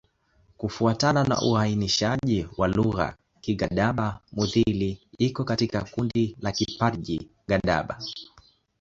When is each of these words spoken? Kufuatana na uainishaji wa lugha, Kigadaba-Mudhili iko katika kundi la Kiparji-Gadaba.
Kufuatana 0.57 1.23
na 1.23 1.41
uainishaji 1.41 2.47
wa 2.57 2.67
lugha, 2.67 3.15
Kigadaba-Mudhili 3.41 4.99
iko 5.17 5.43
katika 5.43 5.81
kundi 5.83 6.35
la 6.41 6.51
Kiparji-Gadaba. 6.51 8.01